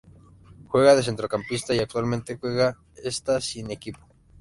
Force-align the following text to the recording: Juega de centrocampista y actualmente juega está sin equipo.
Juega 0.67 0.95
de 0.95 1.03
centrocampista 1.03 1.75
y 1.75 1.79
actualmente 1.79 2.35
juega 2.41 2.75
está 2.95 3.39
sin 3.39 3.69
equipo. 3.69 3.99